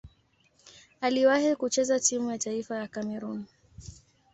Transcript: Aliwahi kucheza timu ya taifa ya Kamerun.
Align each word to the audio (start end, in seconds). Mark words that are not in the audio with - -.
Aliwahi 1.01 1.55
kucheza 1.55 1.99
timu 1.99 2.31
ya 2.31 2.37
taifa 2.37 2.75
ya 2.77 2.87
Kamerun. 2.87 3.45